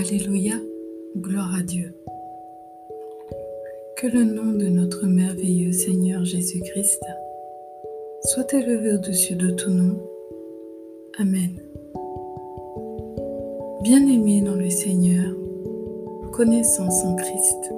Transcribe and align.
Alléluia, 0.00 0.54
gloire 1.14 1.54
à 1.54 1.62
Dieu. 1.62 1.92
Que 3.98 4.06
le 4.06 4.24
nom 4.24 4.52
de 4.52 4.66
notre 4.68 5.06
merveilleux 5.06 5.72
Seigneur 5.72 6.24
Jésus-Christ 6.24 7.02
soit 8.22 8.50
élevé 8.54 8.94
au-dessus 8.94 9.34
de 9.34 9.50
tout 9.50 9.68
nom. 9.68 9.98
Amen. 11.18 11.50
Bien-aimés 13.82 14.40
dans 14.40 14.54
le 14.54 14.70
Seigneur, 14.70 15.34
connaissance 16.32 17.04
en 17.04 17.14
Christ. 17.16 17.74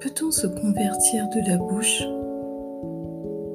Peut-on 0.00 0.30
se 0.30 0.46
convertir 0.46 1.28
de 1.34 1.50
la 1.50 1.58
bouche 1.58 2.02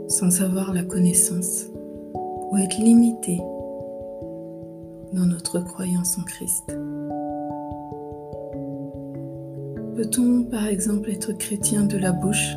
sans 0.08 0.44
avoir 0.44 0.72
la 0.72 0.84
connaissance 0.84 1.66
ou 2.14 2.58
être 2.58 2.78
limité 2.78 3.40
dans 5.14 5.26
notre 5.26 5.60
croyance 5.60 6.18
en 6.18 6.24
Christ. 6.24 6.76
Peut-on 9.96 10.44
par 10.44 10.68
exemple 10.68 11.10
être 11.10 11.34
chrétien 11.34 11.84
de 11.84 11.98
la 11.98 12.12
bouche? 12.12 12.56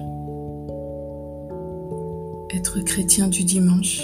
Être 2.54 2.80
chrétien 2.80 3.28
du 3.28 3.44
dimanche? 3.44 4.02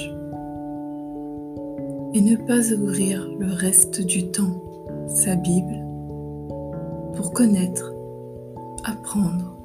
Et 2.12 2.20
ne 2.20 2.36
pas 2.36 2.72
ouvrir 2.74 3.28
le 3.38 3.52
reste 3.52 4.04
du 4.04 4.30
temps 4.30 4.62
sa 5.06 5.36
Bible 5.36 5.84
pour 7.14 7.32
connaître, 7.32 7.94
apprendre 8.84 9.56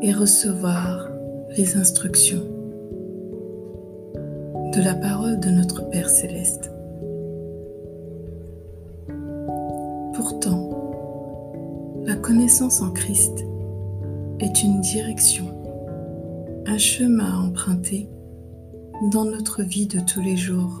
et 0.00 0.12
recevoir 0.12 1.08
les 1.56 1.76
instructions 1.76 2.42
de 4.74 4.82
la 4.82 4.94
parole 4.94 5.38
de 5.38 5.50
notre 5.50 5.88
Père 5.90 6.08
céleste. 6.08 6.70
Pourtant, 10.32 10.70
la 12.06 12.14
connaissance 12.16 12.80
en 12.80 12.90
Christ 12.90 13.44
est 14.40 14.62
une 14.62 14.80
direction, 14.80 15.44
un 16.64 16.78
chemin 16.78 17.34
à 17.34 17.46
emprunter 17.48 18.08
dans 19.10 19.26
notre 19.26 19.62
vie 19.62 19.86
de 19.86 20.00
tous 20.00 20.22
les 20.22 20.38
jours. 20.38 20.80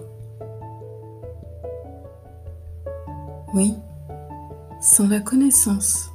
Oui, 3.52 3.74
sans 4.80 5.06
la 5.06 5.20
connaissance, 5.20 6.08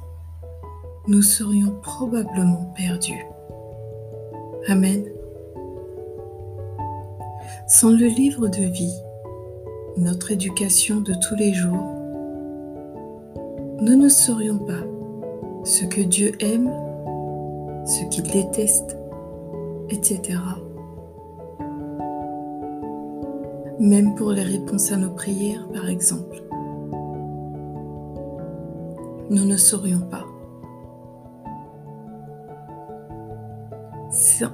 nous 1.06 1.22
serions 1.22 1.78
probablement 1.80 2.72
perdus. 2.76 3.24
Amen. 4.66 5.04
Sans 7.68 7.90
le 7.90 8.06
livre 8.06 8.48
de 8.48 8.64
vie, 8.64 9.00
notre 9.96 10.32
éducation 10.32 11.00
de 11.00 11.14
tous 11.14 11.36
les 11.36 11.54
jours, 11.54 11.97
nous 13.80 13.96
ne 13.96 14.08
saurions 14.08 14.58
pas 14.58 14.84
ce 15.64 15.84
que 15.84 16.00
Dieu 16.00 16.32
aime, 16.40 16.70
ce 17.84 18.04
qu'il 18.10 18.24
déteste, 18.24 18.96
etc. 19.90 20.38
Même 23.80 24.14
pour 24.14 24.32
les 24.32 24.42
réponses 24.42 24.92
à 24.92 24.96
nos 24.96 25.10
prières, 25.10 25.68
par 25.72 25.88
exemple 25.88 26.42
nous 29.30 29.44
ne 29.44 29.56
saurions 29.56 30.00
pas. 30.00 30.24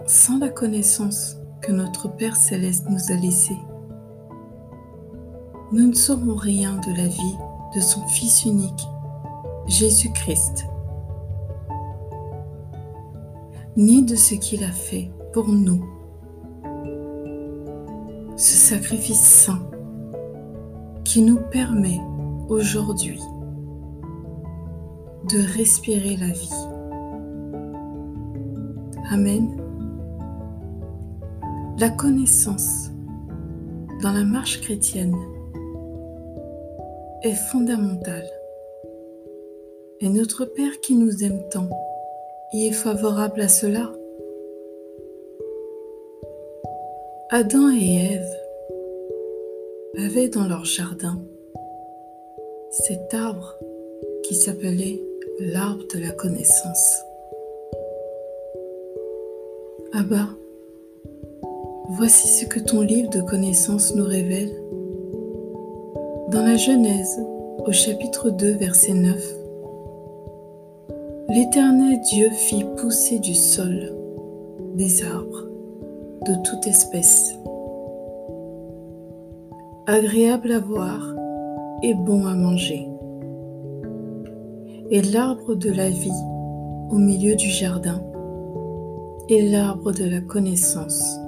Sans 0.06 0.38
la 0.38 0.48
connaissance 0.48 1.36
que 1.60 1.72
notre 1.72 2.08
Père 2.08 2.36
céleste 2.36 2.86
nous 2.88 3.12
a 3.12 3.14
laissée, 3.14 3.58
nous 5.72 5.86
ne 5.88 5.94
saurons 5.94 6.34
rien 6.34 6.74
de 6.86 6.96
la 6.96 7.06
vie 7.06 7.36
de 7.74 7.80
son 7.80 8.06
Fils 8.08 8.44
unique, 8.44 8.86
Jésus-Christ, 9.66 10.66
ni 13.76 14.02
de 14.02 14.14
ce 14.14 14.34
qu'il 14.34 14.62
a 14.62 14.70
fait 14.70 15.10
pour 15.32 15.48
nous. 15.48 15.84
Ce 18.36 18.56
sacrifice 18.56 19.20
saint 19.20 19.70
qui 21.04 21.22
nous 21.22 21.38
permet 21.50 22.00
aujourd'hui 22.48 23.20
de 25.30 25.38
respirer 25.56 26.16
la 26.16 26.28
vie. 26.28 26.50
Amen. 29.10 29.48
La 31.78 31.90
connaissance 31.90 32.90
dans 34.02 34.12
la 34.12 34.24
marche 34.24 34.60
chrétienne 34.60 35.16
est 37.22 37.34
fondamentale. 37.50 38.28
Et 40.00 40.08
notre 40.08 40.44
Père 40.44 40.80
qui 40.80 40.94
nous 40.94 41.24
aime 41.24 41.40
tant 41.50 41.68
y 42.52 42.66
est 42.66 42.72
favorable 42.72 43.40
à 43.40 43.48
cela. 43.48 43.92
Adam 47.30 47.70
et 47.70 48.12
Ève 48.12 50.06
avaient 50.06 50.28
dans 50.28 50.46
leur 50.46 50.64
jardin 50.64 51.18
cet 52.70 53.12
arbre 53.14 53.56
qui 54.24 54.34
s'appelait 54.34 55.00
l'arbre 55.40 55.84
de 55.94 56.00
la 56.00 56.10
connaissance. 56.10 57.02
Abba, 59.92 60.28
voici 61.90 62.28
ce 62.28 62.46
que 62.46 62.60
ton 62.60 62.82
livre 62.82 63.10
de 63.10 63.20
connaissances 63.20 63.94
nous 63.94 64.04
révèle. 64.04 64.52
Dans 66.28 66.44
la 66.44 66.56
Genèse, 66.56 67.20
au 67.66 67.72
chapitre 67.72 68.30
2, 68.30 68.52
verset 68.52 68.92
9, 68.92 69.43
L'Éternel 71.34 72.00
Dieu 72.00 72.30
fit 72.30 72.64
pousser 72.76 73.18
du 73.18 73.34
sol 73.34 73.92
des 74.76 75.04
arbres 75.04 75.48
de 76.24 76.34
toute 76.44 76.64
espèce, 76.68 77.34
agréables 79.88 80.52
à 80.52 80.60
voir 80.60 81.00
et 81.82 81.92
bons 81.94 82.24
à 82.24 82.36
manger 82.36 82.88
et 84.92 85.02
l'arbre 85.02 85.56
de 85.56 85.72
la 85.72 85.90
vie 85.90 86.22
au 86.90 86.98
milieu 86.98 87.34
du 87.34 87.48
jardin, 87.48 88.00
et 89.28 89.42
l'arbre 89.42 89.90
de 89.90 90.04
la 90.04 90.20
connaissance 90.20 91.18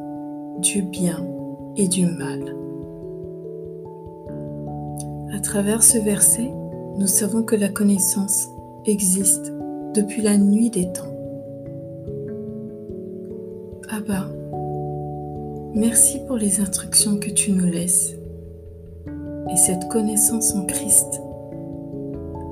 du 0.60 0.82
bien 0.82 1.26
et 1.74 1.88
du 1.88 2.06
mal. 2.06 2.54
À 5.34 5.40
travers 5.40 5.82
ce 5.82 5.98
verset, 5.98 6.52
nous 6.96 7.08
savons 7.08 7.42
que 7.42 7.56
la 7.56 7.70
connaissance 7.70 8.50
existe 8.84 9.55
depuis 9.96 10.20
la 10.20 10.36
nuit 10.36 10.68
des 10.68 10.92
temps. 10.92 11.14
Abba, 13.88 14.28
merci 15.74 16.20
pour 16.26 16.36
les 16.36 16.60
instructions 16.60 17.18
que 17.18 17.30
tu 17.30 17.52
nous 17.52 17.66
laisses 17.66 18.14
et 19.50 19.56
cette 19.56 19.88
connaissance 19.88 20.54
en 20.54 20.66
Christ 20.66 21.22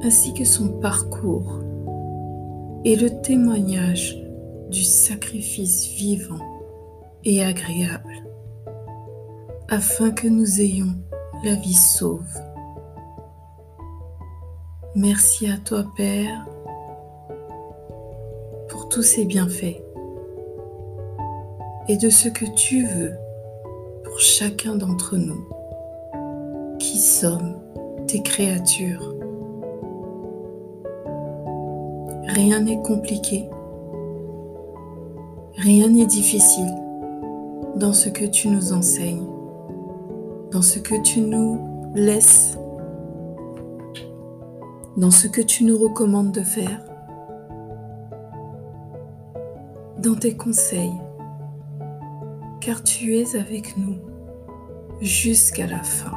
ainsi 0.02 0.32
que 0.32 0.44
son 0.44 0.68
parcours 0.80 1.60
et 2.84 2.96
le 2.96 3.20
témoignage 3.22 4.18
du 4.70 4.82
sacrifice 4.82 5.86
vivant 5.86 6.40
et 7.24 7.42
agréable, 7.42 8.24
afin 9.68 10.10
que 10.10 10.28
nous 10.28 10.60
ayons 10.60 10.94
la 11.42 11.54
vie 11.54 11.74
sauve. 11.74 12.38
Merci 14.94 15.46
à 15.48 15.56
toi 15.56 15.84
Père 15.96 16.46
tous 18.94 19.02
ces 19.02 19.24
bienfaits 19.24 19.82
et 21.88 21.96
de 21.96 22.10
ce 22.10 22.28
que 22.28 22.44
tu 22.54 22.86
veux 22.86 23.14
pour 24.04 24.20
chacun 24.20 24.76
d'entre 24.76 25.16
nous 25.16 25.48
qui 26.78 26.98
sommes 26.98 27.56
tes 28.06 28.22
créatures. 28.22 29.16
Rien 32.28 32.60
n'est 32.60 32.80
compliqué. 32.82 33.48
Rien 35.56 35.88
n'est 35.88 36.06
difficile 36.06 36.72
dans 37.74 37.92
ce 37.92 38.08
que 38.08 38.26
tu 38.26 38.46
nous 38.46 38.72
enseignes, 38.72 39.26
dans 40.52 40.62
ce 40.62 40.78
que 40.78 41.02
tu 41.02 41.20
nous 41.20 41.58
laisses, 41.96 42.56
dans 44.96 45.10
ce 45.10 45.26
que 45.26 45.40
tu 45.40 45.64
nous 45.64 45.78
recommandes 45.78 46.30
de 46.30 46.42
faire, 46.42 46.93
dans 50.04 50.14
tes 50.14 50.36
conseils, 50.36 50.92
car 52.60 52.82
tu 52.82 53.16
es 53.16 53.36
avec 53.36 53.78
nous 53.78 53.96
jusqu'à 55.00 55.66
la 55.66 55.82
fin. 55.82 56.12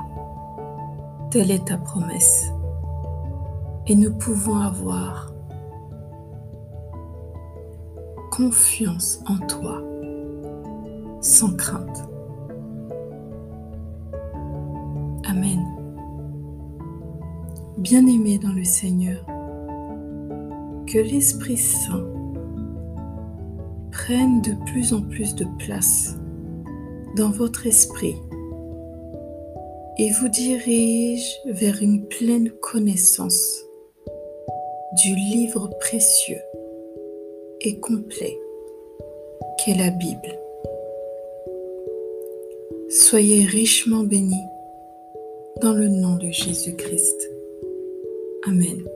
Telle 1.32 1.52
est 1.52 1.68
ta 1.68 1.78
promesse. 1.78 2.52
Et 3.88 3.96
nous 3.96 4.14
pouvons 4.14 4.58
avoir 4.58 5.32
confiance 8.30 9.24
en 9.26 9.38
toi, 9.48 9.82
sans 11.22 11.56
crainte. 11.56 12.10
Amen. 15.30 15.66
Bien-aimés 17.78 18.38
dans 18.38 18.54
le 18.54 18.66
Seigneur, 18.66 19.26
que 20.86 20.98
l'Esprit 20.98 21.58
Saint 21.58 22.17
prenne 23.98 24.42
de 24.42 24.54
plus 24.72 24.94
en 24.94 25.02
plus 25.02 25.34
de 25.34 25.46
place 25.58 26.16
dans 27.16 27.32
votre 27.32 27.66
esprit 27.66 28.16
et 29.98 30.12
vous 30.12 30.28
dirige 30.28 31.28
vers 31.48 31.82
une 31.82 32.06
pleine 32.06 32.52
connaissance 32.62 33.66
du 35.04 35.16
livre 35.16 35.72
précieux 35.80 36.42
et 37.62 37.80
complet 37.80 38.38
qu'est 39.58 39.76
la 39.76 39.90
Bible. 39.90 40.40
Soyez 42.90 43.46
richement 43.46 44.04
bénis 44.04 44.48
dans 45.62 45.74
le 45.74 45.88
nom 45.88 46.18
de 46.18 46.30
Jésus-Christ. 46.30 47.30
Amen. 48.46 48.88